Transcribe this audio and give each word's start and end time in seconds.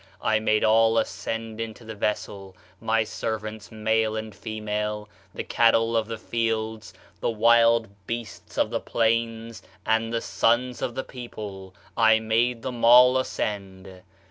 I 0.23 0.39
made 0.39 0.63
all 0.63 0.97
ascend 0.97 1.61
into 1.61 1.85
the 1.85 1.93
vessel; 1.93 2.57
my 2.79 3.03
servants, 3.03 3.71
male 3.71 4.15
and 4.15 4.33
female, 4.33 5.07
the 5.31 5.43
cattle 5.43 5.95
of 5.95 6.07
the 6.07 6.17
fields, 6.17 6.91
the 7.19 7.29
wild 7.29 7.87
beasts 8.07 8.57
of 8.57 8.71
the 8.71 8.79
plains, 8.81 9.61
and 9.85 10.11
the 10.11 10.19
sons 10.21 10.81
of 10.81 10.95
the 10.95 11.03
people, 11.03 11.75
I 11.95 12.19
made 12.19 12.63
them 12.63 12.83
all 12.83 13.15
ascend. 13.15 14.01